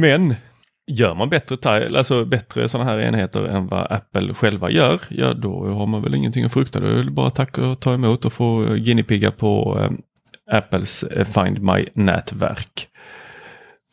Men 0.00 0.34
gör 0.86 1.14
man 1.14 1.28
bättre, 1.28 1.56
tile, 1.56 1.98
alltså 1.98 2.24
bättre 2.24 2.68
sådana 2.68 2.90
här 2.90 3.00
enheter 3.00 3.44
än 3.44 3.66
vad 3.66 3.92
Apple 3.92 4.34
själva 4.34 4.70
gör, 4.70 5.00
ja 5.08 5.34
då 5.34 5.68
har 5.68 5.86
man 5.86 6.02
väl 6.02 6.14
ingenting 6.14 6.44
att 6.44 6.52
frukta. 6.52 6.80
Då 6.80 6.86
är 6.86 7.02
det 7.02 7.10
bara 7.10 7.30
tack 7.30 7.58
och 7.58 7.80
ta 7.80 7.94
emot 7.94 8.24
och 8.24 8.32
få 8.32 8.64
guinea 8.64 9.30
på 9.30 9.78
eh, 9.80 9.90
Apples 10.56 11.02
eh, 11.02 11.24
Find 11.24 11.62
My-nätverk. 11.62 12.88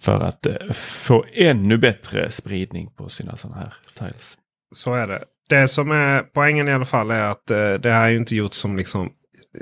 För 0.01 0.19
att 0.19 0.45
eh, 0.45 0.71
få 0.73 1.25
ännu 1.33 1.77
bättre 1.77 2.31
spridning 2.31 2.91
på 2.91 3.09
sina 3.09 3.37
sådana 3.37 3.59
här 3.59 3.73
tiles. 3.99 4.37
Så 4.71 4.93
är 4.93 5.07
det. 5.07 5.23
Det 5.49 5.67
som 5.67 5.91
är 5.91 6.21
poängen 6.21 6.67
i 6.67 6.73
alla 6.73 6.85
fall 6.85 7.11
är 7.11 7.23
att 7.23 7.51
eh, 7.51 7.73
det 7.73 7.91
här 7.91 8.09
är 8.09 8.15
inte 8.15 8.35
gjort 8.35 8.53
som 8.53 8.77
liksom 8.77 9.09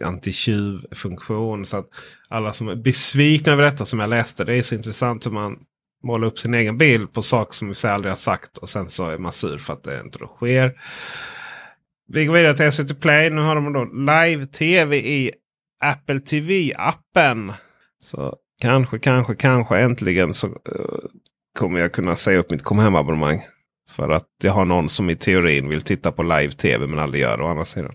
anti-tjuv-funktion. 0.03 1.65
Så 1.65 1.77
att 1.77 1.87
alla 2.29 2.53
som 2.53 2.69
är 2.69 2.75
besvikna 2.75 3.53
över 3.53 3.63
detta 3.63 3.85
som 3.85 3.99
jag 3.99 4.09
läste. 4.09 4.43
Det 4.43 4.55
är 4.55 4.61
så 4.61 4.75
intressant 4.75 5.25
hur 5.25 5.31
man 5.31 5.59
målar 6.03 6.27
upp 6.27 6.39
sin 6.39 6.53
egen 6.53 6.77
bild 6.77 7.13
på 7.13 7.21
saker 7.21 7.53
som 7.53 7.73
vi 7.83 7.87
aldrig 7.87 8.11
har 8.11 8.15
sagt. 8.15 8.57
Och 8.57 8.69
sen 8.69 8.89
så 8.89 9.09
är 9.09 9.17
man 9.17 9.33
sur 9.33 9.57
för 9.57 9.73
att 9.73 9.83
det 9.83 10.01
inte 10.01 10.19
då 10.19 10.27
sker. 10.27 10.73
Vi 12.07 12.25
går 12.25 12.33
vidare 12.33 12.57
till 12.57 12.71
SVT 12.71 13.01
Play. 13.01 13.29
Nu 13.29 13.41
har 13.41 13.55
de 13.55 13.73
då 13.73 13.85
live-tv 13.85 14.97
i 14.97 15.31
Apple 15.79 16.19
TV-appen. 16.19 17.53
Så 17.99 18.35
kanske, 18.61 18.99
kanske, 18.99 19.35
kanske 19.35 19.79
äntligen 19.79 20.33
så 20.33 20.47
uh, 20.47 20.53
kommer 21.59 21.79
jag 21.79 21.93
kunna 21.93 22.15
säga 22.15 22.39
upp 22.39 22.51
mitt 22.51 22.63
kom 22.63 22.79
hem-abonnemang. 22.79 23.41
För 23.89 24.09
att 24.09 24.27
jag 24.43 24.51
har 24.51 24.65
någon 24.65 24.89
som 24.89 25.09
i 25.09 25.15
teorin 25.15 25.69
vill 25.69 25.81
titta 25.81 26.11
på 26.11 26.23
live-tv 26.23 26.87
men 26.87 26.99
aldrig 26.99 27.21
gör 27.21 27.37
det 27.37 27.43
å 27.43 27.47
andra 27.47 27.65
sidan. 27.65 27.91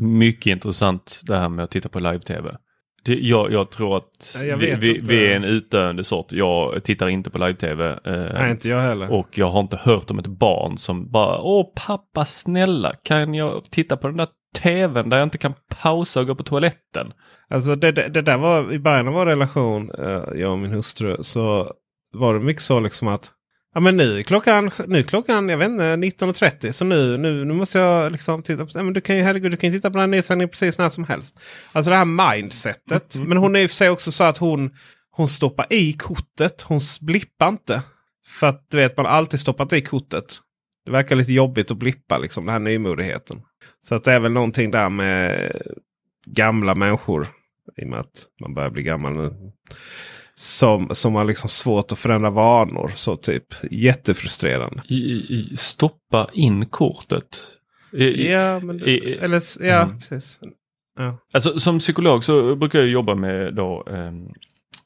Mycket 0.00 0.50
intressant 0.50 1.20
det 1.22 1.36
här 1.36 1.48
med 1.48 1.64
att 1.64 1.70
titta 1.70 1.88
på 1.88 2.00
live-tv. 2.00 2.56
Jag, 3.08 3.52
jag, 3.52 3.70
tror 3.70 3.96
att 3.96 4.38
jag 4.42 4.56
vi, 4.56 4.74
vi, 4.74 5.00
vi, 5.02 5.26
är 5.26 5.36
en 5.36 5.44
utdöende 5.44 6.04
sort. 6.04 6.32
Jag 6.32 6.84
tittar 6.84 7.08
inte 7.08 7.30
på 7.30 7.38
live-tv. 7.38 7.98
Eh, 8.04 8.12
Nej, 8.14 8.50
inte 8.50 8.68
jag 8.68 8.80
heller. 8.80 9.12
Och 9.12 9.38
jag 9.38 9.46
har 9.46 9.60
inte 9.60 9.76
hört 9.76 10.10
om 10.10 10.18
ett 10.18 10.26
barn 10.26 10.78
som 10.78 11.10
bara 11.10 11.40
Åh 11.40 11.72
pappa 11.86 12.24
snälla 12.24 12.92
kan 13.02 13.34
jag 13.34 13.64
titta 13.70 13.96
på 13.96 14.06
den 14.06 14.16
där 14.16 14.28
tvn 14.58 15.10
där 15.10 15.16
jag 15.16 15.26
inte 15.26 15.38
kan 15.38 15.54
pausa 15.68 16.20
och 16.20 16.26
gå 16.26 16.34
på 16.34 16.42
toaletten. 16.42 17.12
Alltså 17.50 17.74
det, 17.74 17.92
det, 17.92 18.08
det 18.08 18.22
där 18.22 18.38
var 18.38 18.72
i 18.72 18.78
början 18.78 19.08
av 19.08 19.14
vår 19.14 19.26
relation, 19.26 19.90
eh, 19.98 20.22
jag 20.34 20.52
och 20.52 20.58
min 20.58 20.72
hustru, 20.72 21.16
så 21.20 21.72
var 22.12 22.34
det 22.34 22.40
mycket 22.40 22.62
så 22.62 22.80
liksom 22.80 23.08
att 23.08 23.30
Ja 23.76 23.80
men 23.80 23.96
nu 23.96 24.18
är 24.18 24.22
klockan, 24.22 24.70
nu 24.86 25.02
klockan 25.02 25.48
jag 25.48 25.58
vet 25.58 25.70
inte, 25.70 25.84
19.30 25.84 26.72
så 26.72 26.84
nu, 26.84 27.18
nu, 27.18 27.44
nu 27.44 27.54
måste 27.54 27.78
jag 27.78 28.12
liksom 28.12 28.42
titta 28.42 28.66
på... 28.66 28.82
Men 28.82 28.92
du 28.92 29.00
kan 29.00 29.16
ju 29.16 29.22
herregud, 29.22 29.50
du 29.50 29.56
kan 29.56 29.72
titta 29.72 29.90
på 29.90 29.92
den 29.92 30.00
här 30.00 30.06
nedsändningen 30.06 30.48
precis 30.48 30.78
när 30.78 30.88
som 30.88 31.04
helst. 31.04 31.40
Alltså 31.72 31.90
det 31.90 31.96
här 31.96 32.32
mindsetet. 32.34 33.14
Mm. 33.14 33.28
Men 33.28 33.38
hon 33.38 33.56
är 33.56 33.60
i 33.60 33.66
och 33.66 33.70
för 33.70 33.74
sig 33.74 33.90
också 33.90 34.12
så 34.12 34.24
att 34.24 34.38
hon, 34.38 34.70
hon 35.10 35.28
stoppar 35.28 35.66
i 35.70 35.92
kortet. 35.92 36.62
Hon 36.62 36.80
blippar 37.00 37.48
inte. 37.48 37.82
För 38.26 38.46
att 38.46 38.66
du 38.70 38.76
vet 38.76 38.96
man 38.96 39.06
har 39.06 39.12
alltid 39.12 39.40
stoppat 39.40 39.72
i 39.72 39.80
kortet. 39.80 40.38
Det 40.84 40.90
verkar 40.90 41.16
lite 41.16 41.32
jobbigt 41.32 41.70
att 41.70 41.76
blippa 41.76 42.18
liksom 42.18 42.46
den 42.46 42.52
här 42.52 42.60
nymodigheten. 42.60 43.40
Så 43.80 43.94
att 43.94 44.04
det 44.04 44.12
är 44.12 44.20
väl 44.20 44.32
någonting 44.32 44.70
där 44.70 44.90
med 44.90 45.52
gamla 46.26 46.74
människor. 46.74 47.28
I 47.76 47.84
och 47.84 47.88
med 47.88 48.00
att 48.00 48.26
man 48.40 48.54
börjar 48.54 48.70
bli 48.70 48.82
gammal 48.82 49.12
nu 49.12 49.52
som, 50.38 50.88
som 50.92 51.14
har 51.14 51.24
liksom 51.24 51.48
svårt 51.48 51.92
att 51.92 51.98
förändra 51.98 52.30
vanor. 52.30 52.92
Så 52.94 53.16
typ 53.16 53.44
jättefrustrerande. 53.70 54.82
I, 54.88 54.94
i, 54.94 55.56
stoppa 55.56 56.30
in 56.32 56.66
kortet. 56.66 57.38
I, 57.92 58.32
ja, 58.32 58.60
men, 58.60 58.80
eller, 58.80 59.64
ja 59.66 59.82
mm. 59.82 59.98
precis. 59.98 60.40
Ja. 60.98 61.18
Alltså, 61.34 61.60
som 61.60 61.78
psykolog 61.78 62.24
så 62.24 62.56
brukar 62.56 62.78
jag 62.78 62.88
jobba 62.88 63.14
med 63.14 63.54
då, 63.54 63.84
ehm, 63.90 64.28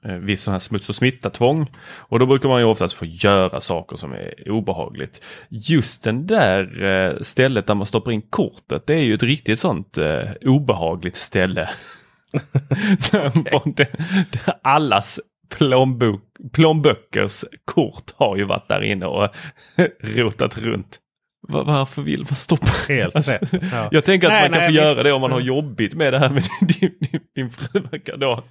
eh, 0.05 0.15
viss 0.17 0.43
sån 0.43 0.53
här 0.53 0.59
smuts 0.59 0.89
och 0.89 0.95
smitta-tvång. 0.95 1.67
Och 1.99 2.19
då 2.19 2.27
brukar 2.27 2.49
man 2.49 2.61
ju 2.61 2.67
oftast 2.67 2.95
få 2.95 3.05
göra 3.05 3.61
saker 3.61 3.97
som 3.97 4.13
är 4.13 4.51
obehagligt. 4.51 5.25
Just 5.49 6.05
den 6.05 6.27
där 6.27 6.83
eh, 6.83 7.23
stället 7.23 7.67
där 7.67 7.75
man 7.75 7.87
stoppar 7.87 8.13
in 8.13 8.23
kortet, 8.23 8.87
det 8.87 8.95
är 8.95 9.03
ju 9.03 9.15
ett 9.15 9.23
riktigt 9.23 9.61
sånt 9.61 9.99
eh, 9.99 10.31
obehagligt 10.41 11.17
ställe. 11.17 11.71
okay. 13.65 13.87
allas 14.63 15.21
plånbok, 15.51 16.23
plånböckers 16.53 17.45
kort 17.65 18.11
har 18.17 18.37
ju 18.37 18.45
varit 18.45 18.69
där 18.69 18.83
inne 18.83 19.07
och 19.07 19.29
rotat 20.03 20.59
runt. 20.59 21.01
Varför 21.49 22.03
vill 22.03 22.21
man 22.21 22.35
stoppa? 22.35 22.73
Helt 22.89 23.17
alltså, 23.17 23.33
ja. 23.73 23.89
Jag 23.93 24.05
tänker 24.05 24.27
att 24.27 24.33
nej, 24.33 24.43
man 24.43 24.53
kan 24.53 24.61
nej, 24.61 24.69
få 24.69 24.75
göra 24.75 25.03
det 25.03 25.13
om 25.13 25.21
man 25.21 25.33
har 25.33 25.41
jobbigt 25.41 25.95
med 25.95 26.13
det 26.13 26.19
här 26.19 26.31
med 26.31 26.43
din, 26.61 26.93
din, 27.01 27.21
din 27.35 27.51
fru 27.51 27.81
då. 28.17 28.45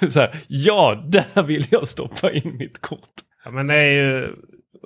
Så 0.10 0.20
här, 0.20 0.30
ja, 0.48 1.04
där 1.08 1.42
vill 1.42 1.66
jag 1.70 1.88
stoppa 1.88 2.32
in 2.32 2.56
mitt 2.56 2.80
kort. 2.80 3.14
Ja, 3.44 3.50
men 3.50 3.66
det 3.66 3.74
är 3.74 3.90
ju, 3.90 4.28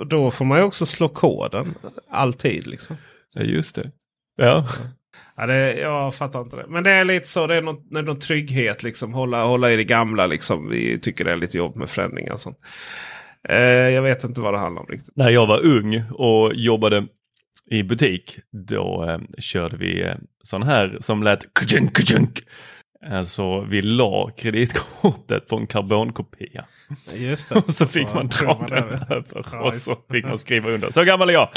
då 0.07 0.31
får 0.31 0.45
man 0.45 0.59
ju 0.59 0.65
också 0.65 0.87
slå 0.87 1.09
koden. 1.09 1.75
Alltid 2.11 2.67
liksom. 2.67 2.97
Ja, 3.33 3.43
just 3.43 3.75
det. 3.75 3.91
Ja. 4.37 4.69
Ja, 5.41 5.47
det, 5.47 5.75
jag 5.75 6.15
fattar 6.15 6.41
inte 6.41 6.57
det. 6.57 6.65
Men 6.69 6.85
det 6.85 6.91
är 6.91 7.05
lite 7.05 7.29
så. 7.29 7.47
Det 7.47 7.55
är 7.55 7.63
någon, 7.63 7.89
det 7.91 7.99
är 7.99 8.03
någon 8.03 8.19
trygghet. 8.19 8.83
Liksom. 8.83 9.15
Hålla, 9.15 9.45
hålla 9.45 9.73
i 9.73 9.77
det 9.77 9.85
gamla. 9.85 10.27
Liksom. 10.27 10.69
Vi 10.69 10.99
tycker 10.99 11.25
det 11.25 11.33
är 11.33 11.37
lite 11.37 11.59
jobb 11.59 11.77
med 11.77 11.91
förändringar. 11.91 12.33
Och 12.33 12.41
sånt. 12.41 12.59
Eh, 13.49 13.59
jag 13.67 14.03
vet 14.03 14.25
inte 14.25 14.41
vad 14.41 14.55
det 14.55 14.59
handlar 14.59 14.83
om 14.83 14.89
riktigt. 14.89 15.17
När 15.17 15.31
jag 15.31 15.47
var 15.47 15.67
ung 15.67 16.03
och 16.11 16.55
jobbade 16.55 17.07
i 17.71 17.83
butik. 17.83 18.39
Då 18.69 19.05
eh, 19.09 19.19
körde 19.39 19.77
vi 19.77 20.03
eh, 20.03 20.15
sån 20.43 20.63
här 20.63 20.99
som 21.01 21.23
lät 21.23 21.55
kajunk, 21.55 21.97
kajunk. 21.97 22.41
Alltså 23.11 23.61
vi 23.61 23.83
la 23.83 24.31
kreditkortet 24.39 25.49
på 25.49 25.57
en 25.57 25.67
karbonkopia. 25.67 26.65
Just 27.15 27.49
det. 27.49 27.55
och 27.67 27.75
så 27.75 27.87
fick 27.87 28.09
så 28.09 28.15
man 28.15 28.29
dra 28.29 28.67
den 28.69 28.85
över. 28.85 29.63
och 29.63 29.75
så 29.75 29.97
fick 30.11 30.25
man 30.25 30.39
skriva 30.39 30.71
under. 30.71 30.91
Så 30.91 31.05
gammal 31.05 31.29
är 31.29 31.33
jag. 31.33 31.49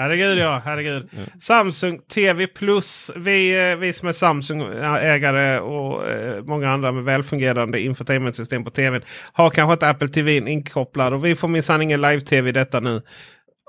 Herregud 0.00 0.38
ja, 0.38 0.62
herregud. 0.64 1.08
Mm. 1.12 1.30
Samsung 1.40 1.98
TV 1.98 2.46
Plus. 2.46 3.10
Vi, 3.16 3.70
eh, 3.70 3.76
vi 3.76 3.92
som 3.92 4.08
är 4.08 4.12
Samsung-ägare 4.12 5.60
och 5.60 6.08
eh, 6.10 6.44
många 6.44 6.70
andra 6.70 6.92
med 6.92 7.04
välfungerande 7.04 7.80
infotainmentsystem 7.80 8.64
på 8.64 8.70
tvn 8.70 9.02
har 9.32 9.50
kanske 9.50 9.72
inte 9.72 9.88
Apple 9.88 10.08
TV 10.08 10.36
inkopplad. 10.36 11.12
Och 11.12 11.24
vi 11.24 11.36
får 11.36 11.48
minsann 11.48 11.82
ingen 11.82 12.00
live-tv 12.00 12.48
i 12.48 12.52
detta 12.52 12.80
nu. 12.80 13.02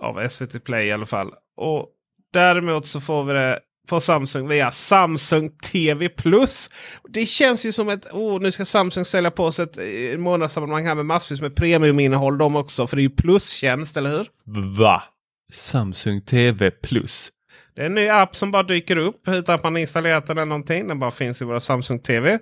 Av 0.02 0.28
SVT 0.30 0.64
Play 0.64 0.88
i 0.88 0.92
alla 0.92 1.06
fall. 1.06 1.32
Och 1.58 1.88
däremot 2.34 2.86
så 2.86 3.02
får 3.02 3.24
vi 3.24 3.34
det 3.34 3.60
på 3.90 4.00
Samsung 4.00 4.48
via 4.48 4.72
Samsung 4.72 5.50
TV 5.72 6.10
Plus. 6.10 6.70
Det 7.10 7.26
känns 7.26 7.66
ju 7.66 7.72
som 7.72 7.90
ett... 7.90 8.06
Oh, 8.12 8.42
nu 8.42 8.52
ska 8.52 8.66
Samsung 8.66 9.06
sälja 9.06 9.32
på 9.32 9.52
sig 9.52 9.64
ett 9.64 9.78
eh, 9.78 10.20
månadsabonnemang 10.20 10.86
här 10.86 10.96
med 10.96 11.06
massvis 11.06 11.42
med 11.42 11.56
premiuminnehåll 11.56 12.38
de 12.38 12.56
också. 12.56 12.88
För 12.88 12.96
det 12.96 13.02
är 13.02 13.04
ju 13.04 13.16
plustjänst, 13.16 13.98
eller 13.98 14.10
hur? 14.10 14.28
Va? 14.78 15.04
Samsung 15.52 16.22
TV 16.22 16.72
Plus. 16.72 17.32
Det 17.76 17.82
är 17.82 17.86
en 17.86 17.96
ny 17.96 18.08
app 18.08 18.36
som 18.36 18.52
bara 18.52 18.64
dyker 18.64 18.98
upp 18.98 19.28
utan 19.28 19.56
att 19.56 19.64
man 19.64 19.78
installerat 19.78 20.28
den 20.28 20.38
eller 20.38 20.46
någonting. 20.46 20.88
Den 20.88 21.00
bara 21.00 21.12
finns 21.12 21.42
i 21.42 21.46
våra 21.46 21.60
Samsung 21.60 22.00
TV. 22.00 22.40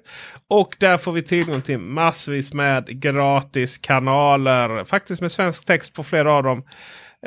Och 0.50 0.76
där 0.80 0.98
får 0.98 1.12
vi 1.12 1.24
tillgång 1.24 1.62
till 1.62 1.78
massvis 1.78 2.54
med 2.54 3.02
gratis 3.02 3.78
kanaler. 3.78 4.84
Faktiskt 4.84 5.22
med 5.22 5.32
svensk 5.32 5.66
text 5.66 5.94
på 5.94 6.04
flera 6.04 6.34
av 6.34 6.44
dem. 6.44 6.64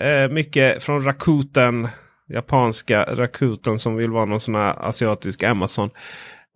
Eh, 0.00 0.28
mycket 0.28 0.82
från 0.82 1.04
Rakuten. 1.04 1.88
Japanska 2.28 3.04
Rakuten 3.04 3.78
som 3.78 3.96
vill 3.96 4.10
vara 4.10 4.24
någon 4.24 4.40
sån 4.40 4.54
här 4.54 4.88
asiatisk 4.88 5.42
Amazon. 5.42 5.90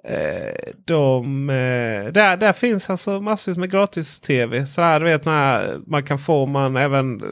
Eh, 0.08 0.72
de, 0.84 1.50
eh, 1.50 2.12
där, 2.12 2.36
där 2.36 2.52
finns 2.52 2.90
alltså 2.90 3.20
massvis 3.20 3.56
med 3.56 3.70
gratis-tv. 3.70 4.66
Så 4.66 4.82
här, 4.82 5.00
du 5.00 5.06
vet, 5.06 5.24
när 5.24 5.78
man 5.86 6.04
kan 6.04 6.18
få 6.18 6.46
man 6.46 6.76
även 6.76 7.20
eh, 7.20 7.28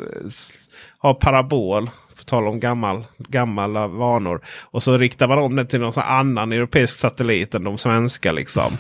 har 0.99 1.15
parabol. 1.15 1.91
För 2.25 2.31
tala 2.31 2.51
om 2.51 2.61
gammal, 2.61 3.05
gamla 3.19 3.87
vanor. 3.87 4.41
Och 4.71 4.83
så 4.83 4.99
riktar 4.99 5.29
man 5.29 5.39
om 5.39 5.57
den 5.57 5.67
till 5.67 5.81
någon 5.81 5.93
annan 5.97 6.53
europeisk 6.53 6.99
satellit 6.99 7.55
än 7.55 7.65
de 7.65 7.79
svenska. 7.79 8.33
Liksom. 8.33 8.73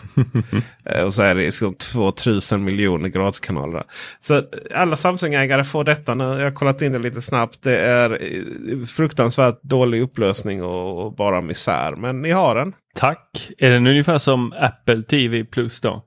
och 1.04 1.14
så 1.14 1.22
är 1.22 1.34
det 1.34 1.42
liksom 1.42 1.74
2000 1.74 2.64
miljoner 2.64 3.08
gratiskanaler. 3.08 3.82
Så 4.20 4.42
alla 4.74 4.96
Samsung-ägare 4.96 5.64
får 5.64 5.84
detta 5.84 6.14
nu. 6.14 6.24
Jag 6.24 6.44
har 6.44 6.50
kollat 6.50 6.82
in 6.82 6.92
det 6.92 6.98
lite 6.98 7.20
snabbt. 7.20 7.62
Det 7.62 7.78
är 7.78 8.86
fruktansvärt 8.86 9.62
dålig 9.62 10.02
upplösning 10.02 10.62
och, 10.62 11.04
och 11.04 11.14
bara 11.14 11.40
misär. 11.40 11.96
Men 11.96 12.22
ni 12.22 12.30
har 12.30 12.54
den. 12.54 12.72
Tack. 12.94 13.50
Är 13.58 13.70
den 13.70 13.86
ungefär 13.86 14.18
som 14.18 14.52
Apple 14.58 15.02
TV 15.02 15.44
Plus 15.44 15.80
då? 15.80 16.02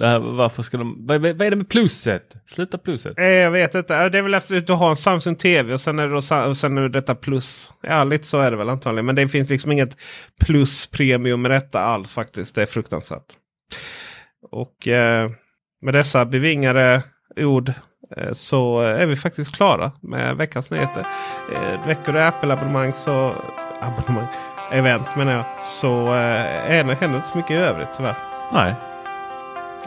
Här, 0.00 0.18
varför 0.18 0.62
ska 0.62 0.76
de, 0.76 0.96
vad, 1.06 1.20
vad 1.20 1.42
är 1.42 1.50
det 1.50 1.56
med 1.56 1.68
plusset? 1.68 2.34
Sluta 2.46 2.78
plusset. 2.78 3.18
Eh, 3.18 3.26
jag 3.26 3.50
vet 3.50 3.74
inte. 3.74 4.08
Det 4.08 4.18
är 4.18 4.22
väl 4.22 4.34
efter 4.34 4.56
att 4.56 4.66
du 4.66 4.72
har 4.72 4.90
en 4.90 4.96
Samsung 4.96 5.36
TV 5.36 5.72
och 5.72 5.80
sen 5.80 5.98
är 5.98 6.08
det, 6.08 6.10
då, 6.10 6.48
och 6.48 6.56
sen 6.56 6.78
är 6.78 6.82
det 6.82 6.88
detta 6.88 7.14
plus. 7.14 7.72
Ja, 7.82 8.04
lite 8.04 8.26
så 8.26 8.38
är 8.40 8.50
det 8.50 8.56
väl 8.56 8.68
antagligen. 8.68 9.06
Men 9.06 9.14
det 9.14 9.28
finns 9.28 9.48
liksom 9.48 9.72
inget 9.72 9.96
plus 10.40 10.86
premium 10.86 11.42
med 11.42 11.50
detta 11.50 11.80
alls 11.80 12.14
faktiskt. 12.14 12.54
Det 12.54 12.62
är 12.62 12.66
fruktansvärt. 12.66 13.26
Och 14.50 14.88
eh, 14.88 15.30
med 15.82 15.94
dessa 15.94 16.24
bevingade 16.24 17.02
ord 17.36 17.72
eh, 18.16 18.32
så 18.32 18.80
är 18.80 19.06
vi 19.06 19.16
faktiskt 19.16 19.56
klara 19.56 19.92
med 20.02 20.36
veckans 20.36 20.70
nyheter. 20.70 21.06
Eh, 21.52 21.86
veckor 21.86 22.16
i 22.16 22.20
Apple-abonnemang 22.20 22.92
så... 22.92 23.34
Abonnemang? 23.80 24.26
event 24.72 25.16
menar 25.16 25.32
jag. 25.32 25.44
Så 25.62 26.14
eh, 26.14 26.44
händer 26.68 27.16
inte 27.16 27.28
så 27.28 27.36
mycket 27.36 27.50
i 27.50 27.54
övrigt 27.54 27.88
tyvärr. 27.96 28.14
Nej. 28.52 28.74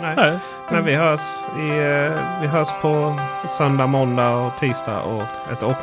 Nej. 0.02 0.14
Nej. 0.16 0.40
Men 0.72 0.86
vi 0.86 0.96
hörs, 0.96 1.20
i, 1.58 1.70
eh, 1.70 2.42
vi 2.42 2.48
hörs 2.48 2.70
på 2.82 3.20
söndag, 3.58 3.88
måndag 3.88 4.36
och 4.36 4.60
tisdag. 4.60 5.00
Och, 5.00 5.24
ett, 5.52 5.64
och, 5.64 5.76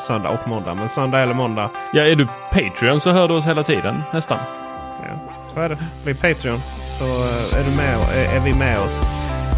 söndag 0.00 0.28
och 0.28 0.48
måndag. 0.48 0.74
Men 0.74 0.88
söndag 0.88 1.20
eller 1.20 1.34
måndag. 1.34 1.70
Ja, 1.92 2.02
är 2.02 2.16
du 2.16 2.26
Patreon 2.50 3.00
så 3.00 3.10
hör 3.10 3.28
du 3.28 3.34
oss 3.34 3.46
hela 3.46 3.62
tiden 3.62 4.02
nästan. 4.12 4.38
Ja, 5.02 5.32
så 5.54 5.60
är 5.60 5.68
det. 5.68 5.78
Bli 6.04 6.14
Patreon 6.14 6.58
så 6.98 7.04
eh, 7.04 7.60
är, 7.60 7.64
du 7.70 7.76
med, 7.76 7.94
är, 7.94 8.36
är 8.36 8.40
vi 8.40 8.54
med 8.54 8.78
oss 8.78 9.00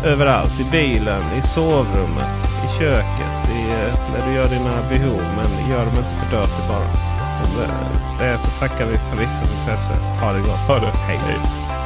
överallt. 0.04 0.60
I 0.60 0.70
bilen, 0.70 1.22
i 1.38 1.40
sovrummet, 1.46 2.30
i 2.64 2.78
köket, 2.78 3.50
i, 3.50 3.70
eh, 3.70 3.94
när 4.12 4.26
du 4.26 4.34
gör 4.34 4.48
dina 4.48 4.74
behov. 4.88 5.22
Men 5.36 5.70
gör 5.70 5.84
dem 5.84 5.94
inte 5.96 6.14
för 6.20 6.36
dirty 6.36 6.68
bara. 6.68 7.16
Det 8.18 8.38
så 8.38 8.60
tackar 8.60 8.86
vi 8.86 8.98
för 8.98 9.16
visat 9.16 9.42
intresse. 9.42 9.92
Ha 10.20 10.32
det 10.32 10.38
gott. 10.38 10.68
Ha 10.68 10.78
det. 10.78 10.92
Hej. 11.06 11.18
Hej. 11.18 11.85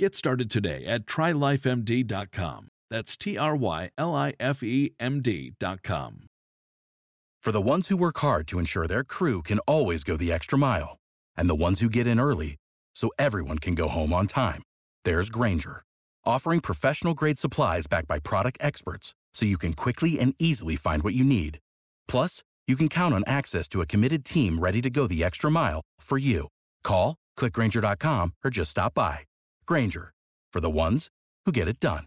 Get 0.00 0.14
started 0.14 0.50
today 0.50 0.86
at 0.86 1.04
trylifemd.com. 1.04 2.68
That's 2.88 3.18
T 3.18 3.36
R 3.36 3.54
Y 3.54 3.90
L 3.98 4.14
I 4.14 4.32
F 4.40 4.62
E 4.62 4.94
M 4.98 5.20
D.com. 5.20 6.26
For 7.42 7.52
the 7.52 7.60
ones 7.60 7.88
who 7.88 7.98
work 7.98 8.18
hard 8.20 8.48
to 8.48 8.58
ensure 8.58 8.86
their 8.86 9.04
crew 9.04 9.42
can 9.42 9.58
always 9.66 10.02
go 10.02 10.16
the 10.16 10.32
extra 10.32 10.56
mile, 10.56 10.96
and 11.36 11.50
the 11.50 11.54
ones 11.54 11.82
who 11.82 11.90
get 11.90 12.06
in 12.06 12.18
early 12.18 12.56
so 12.94 13.10
everyone 13.18 13.58
can 13.58 13.74
go 13.74 13.88
home 13.88 14.14
on 14.14 14.26
time, 14.26 14.62
there's 15.04 15.28
Granger, 15.28 15.82
offering 16.24 16.60
professional 16.60 17.12
grade 17.12 17.38
supplies 17.38 17.86
backed 17.86 18.08
by 18.08 18.20
product 18.20 18.56
experts 18.58 19.12
so 19.34 19.44
you 19.44 19.58
can 19.58 19.74
quickly 19.74 20.18
and 20.18 20.34
easily 20.38 20.76
find 20.76 21.02
what 21.02 21.12
you 21.12 21.24
need. 21.24 21.58
Plus, 22.08 22.42
you 22.66 22.74
can 22.74 22.88
count 22.88 23.14
on 23.14 23.22
access 23.26 23.68
to 23.68 23.82
a 23.82 23.86
committed 23.86 24.24
team 24.24 24.60
ready 24.60 24.80
to 24.80 24.88
go 24.88 25.06
the 25.06 25.22
extra 25.22 25.50
mile 25.50 25.82
for 26.00 26.16
you. 26.16 26.48
Call, 26.84 27.16
clickgranger.com, 27.38 28.32
or 28.42 28.50
just 28.50 28.70
stop 28.70 28.94
by. 28.94 29.24
Granger, 29.70 30.12
for 30.52 30.60
the 30.60 30.68
ones 30.68 31.10
who 31.46 31.52
get 31.52 31.68
it 31.68 31.78
done. 31.78 32.06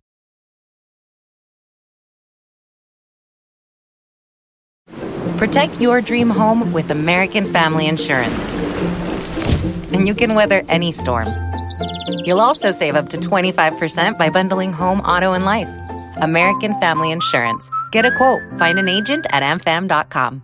Protect 5.37 5.79
your 5.79 6.01
dream 6.01 6.29
home 6.29 6.73
with 6.73 6.91
American 6.91 7.45
Family 7.53 7.87
Insurance. 7.87 8.49
And 9.93 10.05
you 10.05 10.13
can 10.13 10.35
weather 10.35 10.61
any 10.67 10.91
storm. 10.91 11.29
You'll 12.25 12.41
also 12.41 12.71
save 12.71 12.95
up 12.95 13.07
to 13.09 13.17
25% 13.17 14.17
by 14.17 14.29
bundling 14.29 14.73
home, 14.73 14.99
auto, 14.99 15.31
and 15.31 15.45
life. 15.45 15.69
American 16.17 16.77
Family 16.81 17.11
Insurance. 17.11 17.69
Get 17.91 18.05
a 18.05 18.11
quote. 18.17 18.41
Find 18.59 18.77
an 18.77 18.89
agent 18.89 19.25
at 19.31 19.41
amfam.com. 19.41 20.43